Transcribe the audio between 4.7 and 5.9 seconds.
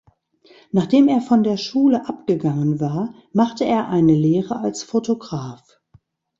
Fotograf.